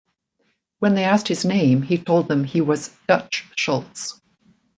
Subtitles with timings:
[0.79, 4.19] When they asked his name, he told them he was "Dutch" Schultz.